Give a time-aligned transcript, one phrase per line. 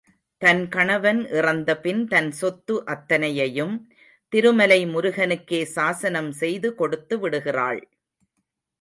[0.41, 3.75] தன் கணவன் இறந்த பின் தன் சொத்து அத்தனையையும்
[4.33, 7.81] திருமலை முருகனுக்கே சாஸனம் செய்து கொடுத்து விடுகிறாள்.